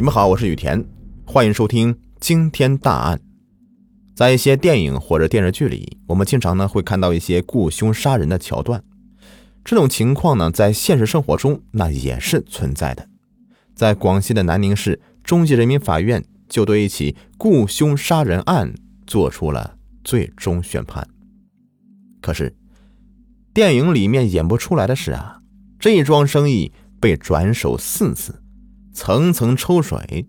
[0.00, 0.82] 你们好，我是雨田，
[1.26, 3.20] 欢迎收听惊天大案。
[4.16, 8.82] 在一些电影或者电视剧里，我们经常呢会看到一些雇凶杀人的桥段。
[9.62, 13.06] 这种情况呢，在现实生活中那也是存在的。
[13.74, 18.72] 在广西的南宁市中级人民法院就对一起雇凶杀人案
[19.06, 21.06] 做出了最终宣判。
[22.22, 22.56] 可是，
[23.52, 25.42] 电影里面演不出来的是啊，
[25.78, 28.39] 这桩生意被转手四次。
[29.02, 30.28] 层层抽水，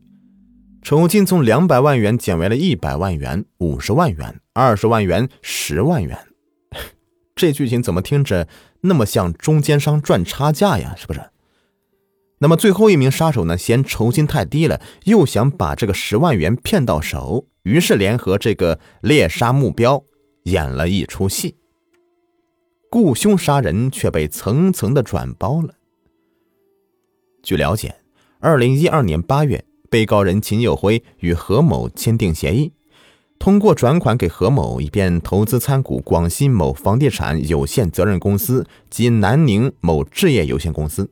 [0.81, 6.17] 酬金从两百万元减为了一百万元、五十万元、二十万元、十万元。
[7.35, 8.47] 这剧情怎么听着
[8.79, 10.95] 那么像中间商赚差价呀？
[10.95, 11.19] 是不是？
[12.39, 13.57] 那么最后一名杀手呢？
[13.57, 20.01] 嫌酬金太低了，又想把这个十万元骗到手，于是联合这个猎杀目标，
[20.43, 21.57] 演了一出戏。
[22.89, 25.73] 雇凶杀人却被层层的转包了。
[27.43, 27.97] 据了解。
[28.43, 32.73] 二零一二年八月，被告人秦有辉与何某签订协议，
[33.37, 41.11] 通过转款给何某，以便投资参股广西某房地产有限责任公司及南宁某置业有限公司。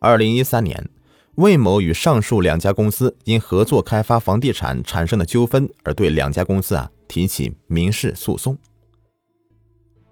[0.00, 0.90] 二零一三年，
[1.36, 8.58] 魏某与上述两家公司因合作开发房地产产生的纠纷，而对两家公司啊提起民事诉讼。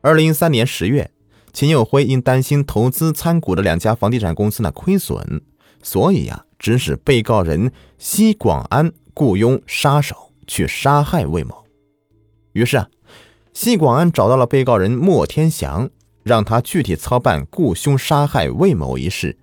[0.01, 1.11] 二零一三年十月，
[1.53, 5.43] 秦有辉因担心投资参股的两家房地产公司呢亏损。
[5.83, 11.65] 所以呀，指使被告人西广安雇佣杀手去杀害魏某。
[12.53, 12.89] 于是啊，
[13.53, 15.91] 西广安找到了被告人莫天祥，
[16.23, 19.39] 让他具体操办雇凶杀害魏某一事。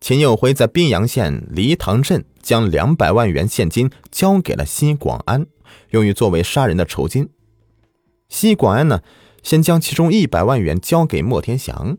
[0.00, 5.46] 秦有辉在宾阳县黎塘镇将两百万元现金交给了西广安，
[5.90, 7.30] 用于作为杀人的酬金。
[8.28, 9.00] 西广安呢，
[9.42, 11.96] 先将其中一百万元交给莫天祥。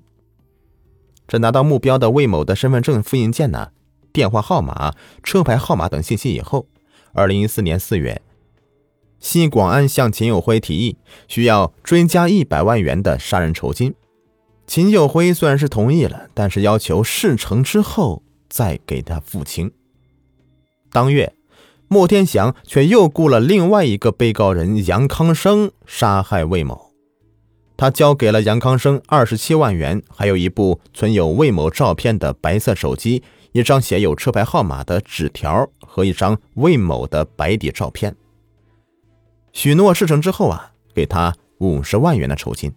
[1.28, 3.70] 这拿到目标的魏某的身份证复印件呢、
[4.14, 6.68] 电话号码、车牌号码等信息以后，
[7.14, 8.22] 二零一四年四月，
[9.20, 13.96] 西广安向秦有辉提议需要追加一百万元的杀人酬金。
[14.68, 19.72] 秦有辉虽然是同意了，但是要求事成之后再给他付清。
[20.92, 21.34] 当月，
[21.88, 26.85] 莫天祥却又雇了另外一个被告人杨康生杀害魏某。
[27.78, 33.22] 他交给了杨康生二十七万元，还有一部存有魏某照片的白色手机，
[33.52, 38.16] 一张写有车牌号码的纸条和一张魏某的白底照片。
[39.52, 42.74] 许诺事成之后啊，给他五十万元的酬金。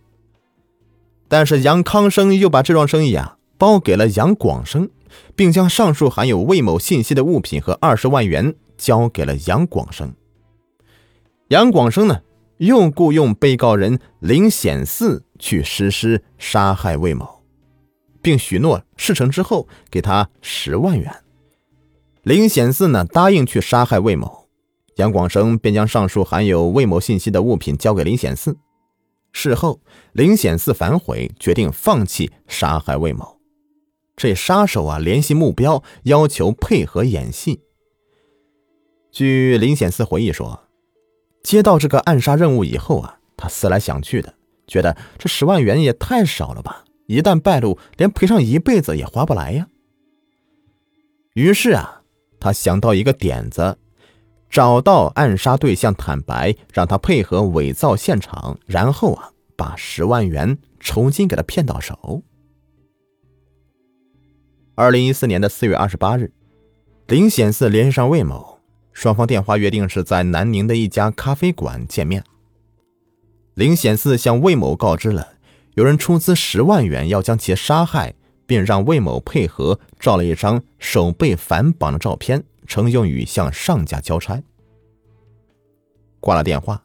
[1.28, 4.90] 但是杨康生又把这桩生意啊包给了杨广生，
[5.36, 10.14] 并将上述含有魏某信息的物品和二十万元交给了杨广生。
[11.48, 12.22] 杨广生呢？
[12.58, 17.42] 又雇佣被告人林显四去实施杀害魏某，
[18.20, 21.22] 并许诺事成之后给他十万元。
[22.22, 24.48] 林显四呢答应去杀害魏某，
[24.96, 28.58] 杨广生便将上述含有魏某信息的物品交给林显四。
[29.32, 29.80] 事后，
[30.12, 33.38] 林显四反悔，决定放弃杀害魏某。
[34.16, 37.60] 这杀手啊联系目标，要求配合演戏。
[39.12, 40.67] 据林显四回忆说。
[41.42, 44.34] 接到这个暗杀任务以后啊，他思来想去的，
[44.66, 46.84] 觉得这十万元也太少了吧！
[47.06, 49.68] 一旦败露，连赔上一辈子也划不来呀。
[51.34, 52.02] 于是啊，
[52.38, 53.78] 他想到一个点子，
[54.50, 62.22] 找到暗杀对象坦白，让他配合伪造现场，然后啊，把十万元酬金给他骗到手。
[64.74, 66.32] 二零一四年的四月二十八日，
[67.06, 68.57] 林显四联系上魏某。
[68.98, 72.24] 双方电话约定是在南宁的一家咖啡馆见面。
[73.54, 75.34] 林显四向魏某告知了
[75.74, 84.42] 有人出资十万元要将其杀害，并让魏某配合照了一张手被反绑的照片，称用于向上家交差。
[86.18, 86.82] 挂了电话，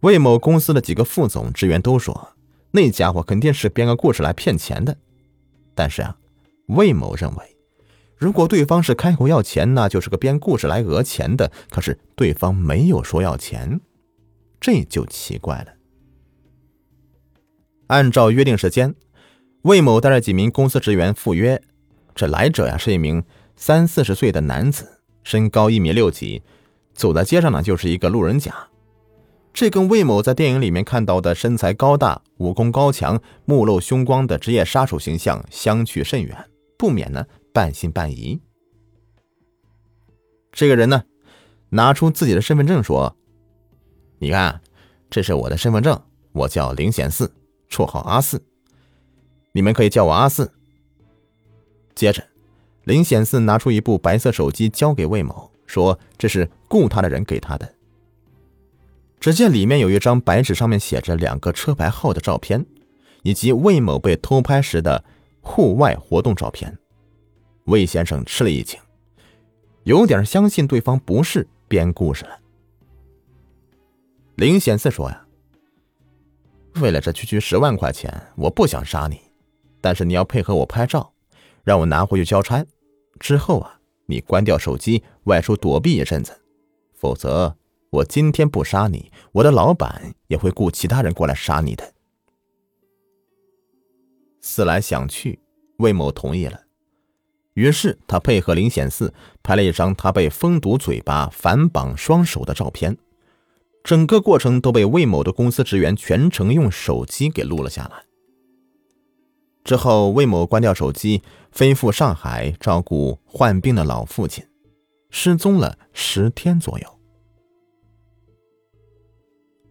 [0.00, 2.36] 魏某公司的几个副总职员都说
[2.72, 4.94] 那家伙肯定是编个故事来骗钱的，
[5.74, 6.18] 但是啊，
[6.66, 7.53] 魏某认为。
[8.24, 11.52] 如果对方是开口要钱，那就是个编故事来讹钱的。
[11.68, 13.78] 可是对方没有说要钱，
[14.58, 15.74] 这就奇怪了。
[17.88, 18.94] 按照约定时间，
[19.64, 21.60] 魏某带着几名公司职员赴约。
[22.14, 23.22] 这来者呀，是一名
[23.56, 26.42] 三四十岁的男子，身高一米六几，
[26.94, 28.54] 走在街上呢就是一个路人甲。
[29.52, 36.34] 这跟魏某在电影里面看到的身材高大、武功高强、目露凶光的职业杀手形象相去甚远，
[36.78, 37.26] 不免呢。
[37.54, 38.40] 半信半疑。
[40.50, 41.04] 这个人呢，
[41.68, 43.16] 拿出自己的身份证说
[44.18, 44.60] ：“你看，
[45.08, 45.98] 这是我的身份证，
[46.32, 47.32] 我叫林显四，
[47.70, 48.44] 绰号阿四，
[49.52, 50.52] 你们可以叫我阿四。”
[51.94, 52.24] 接着，
[52.82, 57.72] 林显四拿出一部白色手机交给魏某，说：“这是雇他的人给他的。”
[59.20, 62.66] 只见里面有一张白纸，上面写着两个车牌号的照片，
[63.22, 65.04] 以及魏某被偷拍时的
[65.40, 66.76] 户外活动照片。
[67.64, 68.78] 魏先生吃了一惊，
[69.84, 72.40] 有点相信对方不是编故事了。
[74.36, 75.26] 林显四说：“呀，
[76.80, 79.20] 为了这区区十万块钱，我不想杀你，
[79.80, 81.12] 但是你要配合我拍照，
[81.62, 82.64] 让我拿回去交差。
[83.18, 86.40] 之后啊，你关掉手机，外出躲避一阵子，
[86.92, 87.56] 否则……”
[87.94, 91.94] 我今天不杀你，我的老板也会雇其他人过来杀你的。
[94.40, 95.38] 思来想去，
[95.76, 96.63] 魏某同意了。
[97.54, 99.12] 于是他配合林显四
[99.42, 102.96] 拍了一张他被封堵嘴巴、反绑双手的照片，
[103.82, 108.04] 整个过程都被魏某的公司职员全程用手机给录了下来。
[109.62, 114.44] 之后，魏某关掉手机，飞赴上海照顾患病的老父亲，
[115.10, 116.98] 失踪了十天左右。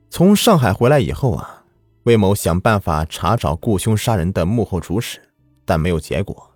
[0.10, 1.66] 从上海回来以后啊，
[2.04, 5.20] 魏某想办法查找雇凶杀人的幕后主使，
[5.66, 6.53] 但没有结果。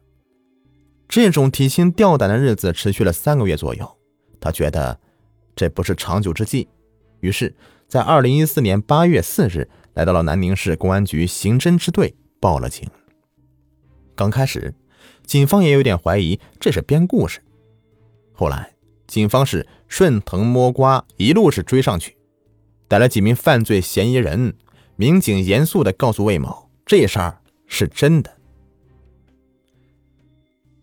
[1.08, 3.98] 这种提心吊胆的日子持续了三个月左右，
[4.40, 5.00] 他觉得
[5.56, 6.68] 这不是长久之计，
[7.22, 7.56] 于是，
[7.88, 12.86] 在二零一四年八月四日，来到了南宁市公安局刑侦支队报了警。
[14.16, 14.74] 刚开始，
[15.26, 17.40] 警方也有点怀疑这是编故事，
[18.34, 18.74] 后来，
[19.08, 22.18] 警方是顺藤摸瓜，一路是追上去。
[22.90, 24.56] 逮了几名犯罪嫌疑人，
[24.96, 28.37] 民警严肃地告诉魏某：“这事儿是真的。”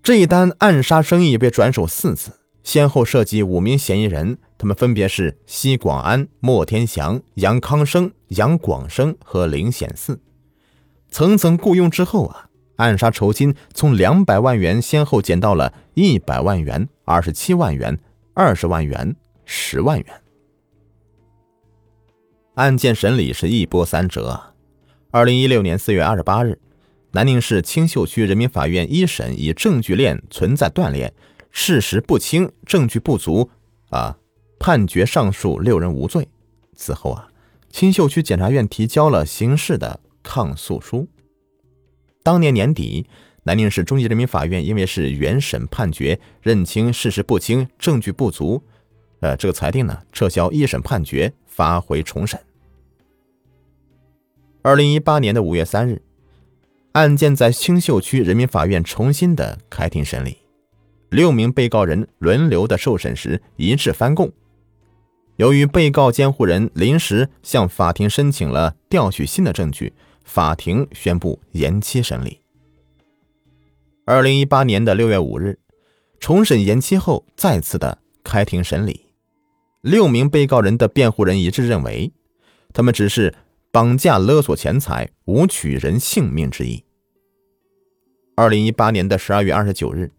[0.04, 10.20] 这一单暗杀生意被转手四次，先后涉及五名嫌疑人，他们分别是奚广安、莫天祥、杨康生、杨广生和林显四。
[11.08, 17.98] 层层雇佣之后啊，暗杀酬金从两百万元先后减到了一百万元、二十七万元、
[18.34, 19.16] 二十万元、
[19.46, 20.06] 十万元。
[22.56, 24.52] 案件审理是一波三折。
[25.10, 26.58] 二零一六年四月二十八日，
[27.14, 31.14] 南宁市青秀区人民法院一审以证据链存在断裂、
[31.52, 33.48] 事实不清、证据不足，
[33.90, 34.18] 啊，
[34.58, 36.26] 判决上述六人无罪。
[36.74, 37.28] 此后啊，
[37.70, 41.06] 青秀区检察院提交了刑事的抗诉书。
[42.24, 43.06] 当年年底，
[43.44, 48.60] 南宁市中级人民法院因为是原审判决认清事实不清、证据不足，
[49.20, 51.32] 呃，这个裁定呢，撤销一审判决。
[51.46, 52.40] 发回重审。
[54.62, 56.02] 二零一八年的五月三日，
[56.94, 60.36] 案件在青秀区人民法院重新的开庭审理，
[61.10, 64.32] 六名被告人轮流的受审时一致翻供。
[65.34, 69.92] 由于被告监护人临时向法庭申请了调取新的证据，
[70.22, 72.38] 法庭宣布延期审理。
[74.04, 75.58] 二零一八年的六月五日，
[76.20, 79.00] 重审延期后再次的开庭审理。
[79.80, 82.12] 六名被告人的辩护人一致认为，
[82.72, 83.34] 他们只是
[83.74, 86.84] 绑架勒索钱财，无取人性命之意。
[88.36, 90.12] 二零一八年的十二月二十九日，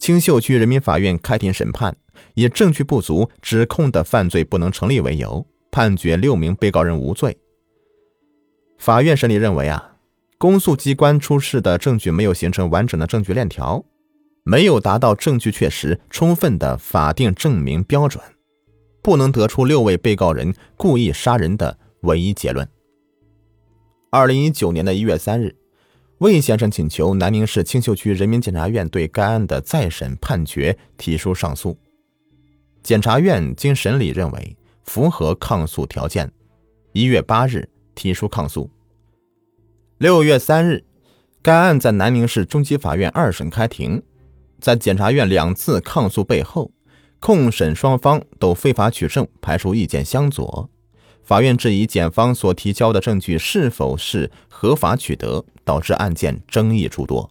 [0.00, 1.96] 青秀区人民法院开庭审判，
[2.34, 7.38] 以证据不足、指控的犯罪不能成立为由，判决六名被告人无罪。
[8.78, 9.98] 法院审理认为啊，
[10.36, 13.84] 公诉机关出示的证据没有形成完整的证据链条，
[14.42, 18.20] 没有达到证据确实、充分的法定证明标准。
[19.00, 22.68] 不能得出六位被告人故意杀人的唯一结论。
[24.10, 25.54] 二零一九年的一月三日，
[26.18, 31.76] 魏先生请求南宁市青秀区人民检察院对该案的再审判决提出上诉。
[32.82, 36.32] 检察院经审理认为符合抗诉条件，
[36.92, 38.70] 一月八日提出抗诉。
[39.98, 40.84] 六月三日，
[41.42, 44.02] 该案在南宁市中级法院二审开庭，
[44.58, 46.72] 在检察院两次抗诉背后。
[47.20, 50.70] 控审双方都非法取证，排除意见相左。
[51.28, 57.30] 法院质疑检方所提交的证据是否是合法取得，导致案件争议诸多。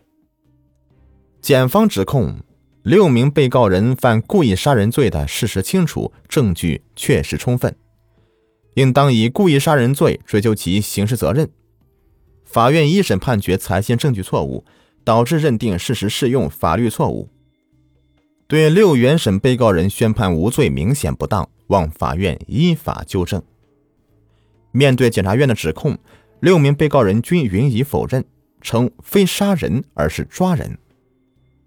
[1.42, 2.38] 检方指控
[2.84, 7.76] 六名被告人犯故意杀人罪的事实清楚，证据确实充分，
[8.76, 11.50] 应当以故意杀人罪追究其刑事责任。
[12.46, 14.64] 法院一审判决采信证据错误，
[15.04, 17.32] 导致认定事实适用法律错误。
[18.48, 23.42] 对六原审被告人宣判无罪，明显不当，望法院依法纠正。
[24.78, 25.98] 面对检察院的指控，
[26.40, 28.24] 六名被告人均予以否认，
[28.62, 30.78] 称非杀人而是抓人。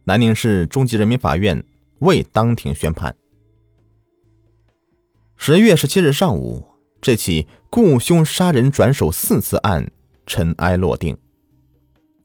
[0.04, 1.64] 南宁市中级人民法院
[1.98, 3.16] 未当庭宣判。
[5.36, 6.68] 十月十七日上午，
[7.00, 9.90] 这起雇凶杀人转手四次案
[10.24, 11.18] 尘埃落定。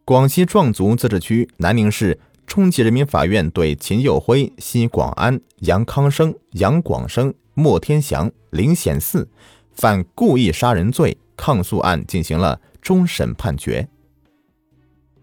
[0.05, 2.19] 广西壮族自治区南宁市。
[2.45, 9.27] 中级人民法院对秦佑辉、奚广安、杨康生、杨广生、莫天祥、林显四
[9.75, 13.87] 犯故意杀人罪抗诉案进行了终审判决，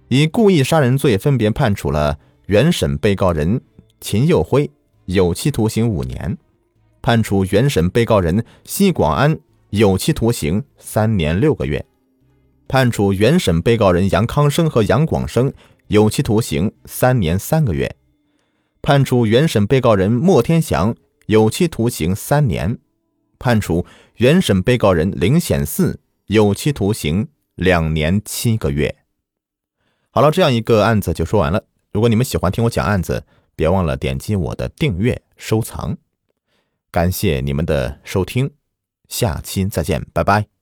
[0.09, 3.61] 以故意杀人罪分别判处了原审被告人
[4.01, 4.71] 秦佑辉
[5.07, 6.37] 有期徒刑五年，
[7.01, 9.39] 判处原审被告人奚广安
[9.71, 11.85] 有期徒刑三年六个月。
[12.69, 15.53] 判处原审被告人杨康生和杨广生
[15.89, 17.97] 有期徒刑三年三个月，
[18.81, 20.95] 判处原审被告人莫天祥
[21.27, 22.79] 有期徒刑三年，
[23.43, 23.85] 判处
[24.17, 28.95] 原审被告人林显四有期徒刑两年七个月。
[30.11, 31.65] 好了，这样一个案子就说完了。
[31.93, 33.25] 如果你们喜欢听我讲案子，
[33.57, 35.97] 别忘了点击我的订阅收藏。
[36.91, 38.53] 感谢你们的收听，
[39.09, 40.62] 下期再见，拜拜。